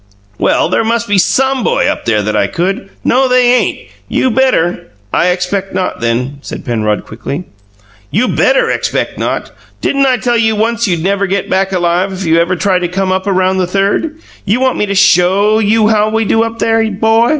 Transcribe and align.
"Well, 0.39 0.67
there 0.67 0.83
must 0.83 1.07
be 1.07 1.19
SOME 1.19 1.63
boy 1.63 1.85
up 1.85 2.05
there 2.05 2.23
that 2.23 2.35
I 2.35 2.47
could" 2.47 2.89
"No, 3.03 3.27
they 3.27 3.53
ain't! 3.53 3.87
You 4.09 4.31
better" 4.31 4.87
"I 5.13 5.27
expect 5.27 5.75
not, 5.75 5.99
then," 6.01 6.39
said 6.41 6.65
Penrod, 6.65 7.05
quickly. 7.05 7.43
"You 8.09 8.27
BETTER 8.27 8.71
'expect 8.71 9.19
not.' 9.19 9.51
Didn't 9.79 10.07
I 10.07 10.17
tell 10.17 10.37
you 10.39 10.55
once 10.55 10.87
you'd 10.87 11.03
never 11.03 11.27
get 11.27 11.51
back 11.51 11.71
alive 11.71 12.11
if 12.13 12.25
you 12.25 12.39
ever 12.39 12.55
tried 12.55 12.79
to 12.79 12.87
come 12.87 13.11
up 13.11 13.27
around 13.27 13.57
the 13.59 13.67
Third? 13.67 14.15
You 14.43 14.59
want 14.59 14.79
me 14.79 14.87
to 14.87 14.95
SHOW 14.95 15.59
you 15.59 15.89
how 15.89 16.09
we 16.09 16.25
do 16.25 16.41
up 16.41 16.57
there, 16.57 16.89
'bo?" 16.89 17.29